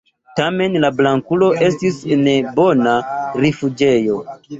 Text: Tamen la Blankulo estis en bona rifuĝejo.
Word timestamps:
Tamen 0.37 0.77
la 0.85 0.89
Blankulo 1.01 1.49
estis 1.67 1.99
en 2.15 2.23
bona 2.61 2.95
rifuĝejo. 3.45 4.17